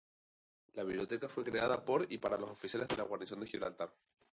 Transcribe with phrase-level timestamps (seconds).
[0.73, 3.93] La Biblioteca fue creada por y para los oficiales de la guarnición de Gibraltar.